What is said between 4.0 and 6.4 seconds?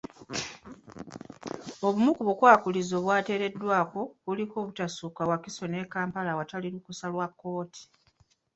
kuliko obutasukka Wakiso ne Kampala